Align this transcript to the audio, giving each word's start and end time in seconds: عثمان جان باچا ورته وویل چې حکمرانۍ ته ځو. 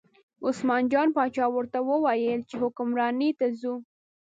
عثمان 0.47 0.81
جان 0.93 1.07
باچا 1.15 1.45
ورته 1.55 1.79
وویل 1.89 2.39
چې 2.49 2.55
حکمرانۍ 2.63 3.29
ته 3.39 3.45
ځو. 3.59 3.75